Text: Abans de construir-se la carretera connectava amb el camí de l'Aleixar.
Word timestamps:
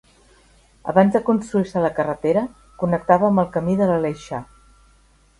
Abans 0.93 1.17
de 1.17 1.19
construir-se 1.25 1.83
la 1.83 1.91
carretera 1.99 2.43
connectava 2.83 3.27
amb 3.27 3.43
el 3.43 3.51
camí 3.59 3.75
de 3.83 3.89
l'Aleixar. 3.91 4.41